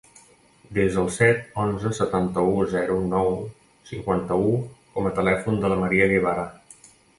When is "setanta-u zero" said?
1.97-2.97